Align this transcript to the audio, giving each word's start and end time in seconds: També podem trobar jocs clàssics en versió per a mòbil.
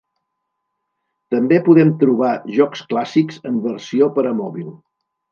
També 1.35 1.59
podem 1.67 1.91
trobar 2.03 2.29
jocs 2.59 2.81
clàssics 2.93 3.37
en 3.51 3.59
versió 3.67 4.09
per 4.17 4.23
a 4.31 4.33
mòbil. 4.39 4.73